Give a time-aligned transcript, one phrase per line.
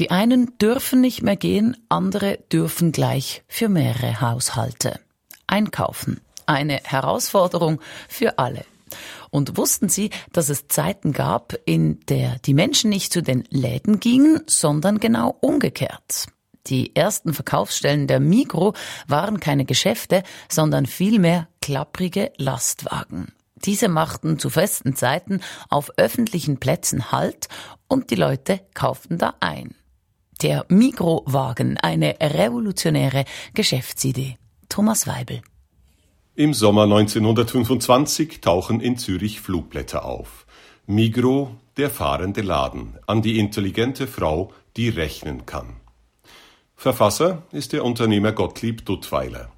[0.00, 4.98] Die einen dürfen nicht mehr gehen, andere dürfen gleich für mehrere Haushalte.
[5.46, 6.22] Einkaufen.
[6.46, 8.64] Eine Herausforderung für alle.
[9.28, 14.00] Und wussten Sie, dass es Zeiten gab, in der die Menschen nicht zu den Läden
[14.00, 16.28] gingen, sondern genau umgekehrt?
[16.68, 18.72] Die ersten Verkaufsstellen der Migro
[19.06, 23.34] waren keine Geschäfte, sondern vielmehr klapprige Lastwagen.
[23.66, 27.48] Diese machten zu festen Zeiten auf öffentlichen Plätzen Halt
[27.86, 29.74] und die Leute kauften da ein.
[30.42, 34.38] Der Migro-Wagen, eine revolutionäre Geschäftsidee.
[34.70, 35.42] Thomas Weibel.
[36.34, 40.46] Im Sommer 1925 tauchen in Zürich Flugblätter auf.
[40.86, 45.76] Migro, der fahrende Laden, an die intelligente Frau, die rechnen kann.
[46.74, 49.52] Verfasser ist der Unternehmer Gottlieb Duttweiler.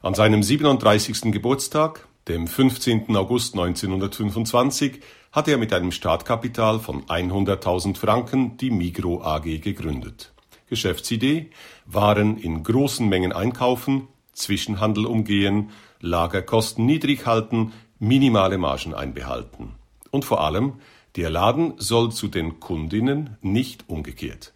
[0.00, 1.32] An seinem 37.
[1.32, 3.16] Geburtstag, dem 15.
[3.16, 5.00] August 1925,
[5.32, 10.32] hat er mit einem Startkapital von 100.000 Franken die Migro AG gegründet.
[10.68, 11.50] Geschäftsidee:
[11.86, 15.70] Waren in großen Mengen einkaufen, Zwischenhandel umgehen,
[16.00, 19.74] Lagerkosten niedrig halten, minimale Margen einbehalten.
[20.12, 20.74] Und vor allem,
[21.16, 24.52] der Laden soll zu den Kundinnen, nicht umgekehrt.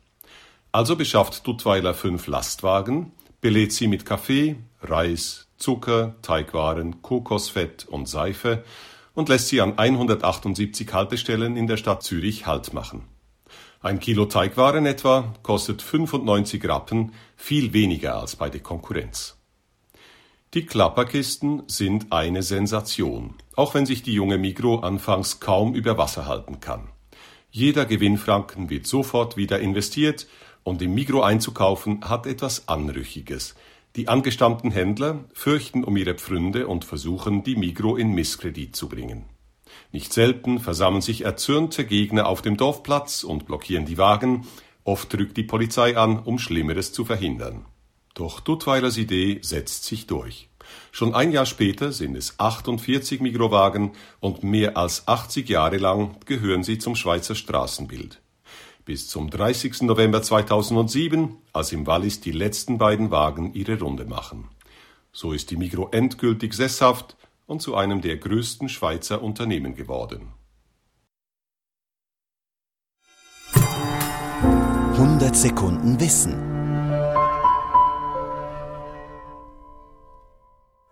[0.70, 8.64] Also beschafft Duttweiler fünf Lastwagen, belädt sie mit Kaffee, Reis, Zucker, Teigwaren, Kokosfett und Seife
[9.14, 13.04] und lässt sie an 178 Haltestellen in der Stadt Zürich Halt machen.
[13.80, 19.38] Ein Kilo Teigwaren etwa kostet 95 Rappen, viel weniger als bei der Konkurrenz.
[20.52, 26.26] Die Klapperkisten sind eine Sensation, auch wenn sich die junge Migro anfangs kaum über Wasser
[26.26, 26.90] halten kann.
[27.50, 30.26] Jeder Gewinnfranken wird sofort wieder investiert
[30.62, 33.54] und im Migro einzukaufen hat etwas Anrüchiges.
[33.96, 39.26] Die angestammten Händler fürchten um ihre Pfründe und versuchen, die Migro in Misskredit zu bringen.
[39.92, 44.48] Nicht selten versammeln sich erzürnte Gegner auf dem Dorfplatz und blockieren die Wagen,
[44.82, 47.66] oft rückt die Polizei an, um Schlimmeres zu verhindern.
[48.14, 50.48] Doch Duttweilers Idee setzt sich durch.
[50.90, 56.64] Schon ein Jahr später sind es 48 Migrowagen und mehr als 80 Jahre lang gehören
[56.64, 58.20] sie zum Schweizer Straßenbild
[58.84, 59.82] bis zum 30.
[59.82, 64.48] November 2007, als im Wallis die letzten beiden Wagen ihre Runde machen.
[65.12, 70.32] So ist die Migro endgültig sesshaft und zu einem der größten Schweizer Unternehmen geworden.
[74.94, 76.53] 100 Sekunden Wissen